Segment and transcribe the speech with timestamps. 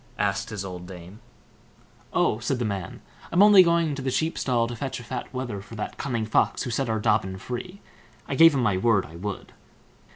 [0.17, 1.19] asked his old dame.
[2.11, 5.31] "Oh!" said the man, "I'm only going to the sheep stall to fetch a fat
[5.31, 7.81] wether for that cunning Fox, who set our Dobbin free.
[8.27, 9.51] I gave him my word I would."